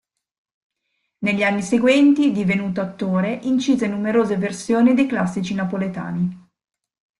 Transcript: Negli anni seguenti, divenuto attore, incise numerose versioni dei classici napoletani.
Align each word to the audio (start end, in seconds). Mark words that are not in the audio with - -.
Negli 1.19 1.43
anni 1.43 1.61
seguenti, 1.61 2.31
divenuto 2.31 2.81
attore, 2.81 3.35
incise 3.43 3.85
numerose 3.85 4.35
versioni 4.35 4.95
dei 4.95 5.05
classici 5.05 5.53
napoletani. 5.53 6.47